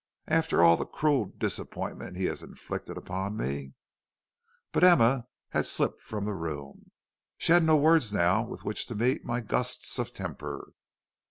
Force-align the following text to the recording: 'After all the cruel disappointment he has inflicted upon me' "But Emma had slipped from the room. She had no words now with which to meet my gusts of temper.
'After 0.27 0.63
all 0.63 0.77
the 0.77 0.85
cruel 0.87 1.25
disappointment 1.37 2.17
he 2.17 2.25
has 2.25 2.41
inflicted 2.41 2.97
upon 2.97 3.37
me' 3.37 3.73
"But 4.71 4.83
Emma 4.83 5.27
had 5.49 5.67
slipped 5.67 6.01
from 6.01 6.25
the 6.25 6.33
room. 6.33 6.89
She 7.37 7.51
had 7.51 7.63
no 7.63 7.77
words 7.77 8.11
now 8.11 8.43
with 8.43 8.63
which 8.65 8.87
to 8.87 8.95
meet 8.95 9.23
my 9.23 9.41
gusts 9.41 9.99
of 9.99 10.11
temper. 10.11 10.69